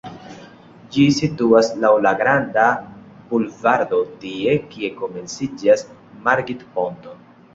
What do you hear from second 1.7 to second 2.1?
laŭ